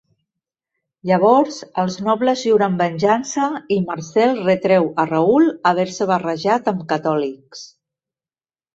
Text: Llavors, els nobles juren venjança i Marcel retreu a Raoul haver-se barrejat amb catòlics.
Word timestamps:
Llavors, 1.09 1.59
els 1.83 1.97
nobles 2.07 2.41
juren 2.47 2.79
venjança 2.81 3.51
i 3.77 3.79
Marcel 3.91 4.35
retreu 4.51 4.91
a 5.05 5.09
Raoul 5.15 5.49
haver-se 5.75 6.13
barrejat 6.17 6.75
amb 6.77 6.87
catòlics. 6.97 7.67